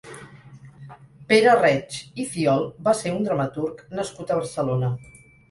Pere 1.31 1.53
Reig 1.59 1.97
i 2.23 2.25
Fiol 2.31 2.65
va 2.89 2.95
ser 3.01 3.13
un 3.19 3.29
dramaturg 3.29 3.87
nascut 4.01 4.35
a 4.35 4.41
Barcelona. 4.43 4.93